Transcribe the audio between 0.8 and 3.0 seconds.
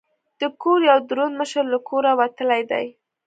یو دروند مشر له کوره وتلی دی.